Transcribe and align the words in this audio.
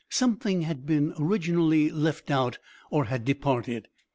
Something 0.09 0.61
had 0.63 0.87
been 0.87 1.13
originally 1.19 1.91
left 1.91 2.31
out, 2.31 2.57
or 2.89 3.05
had 3.05 3.23
departed. 3.23 3.87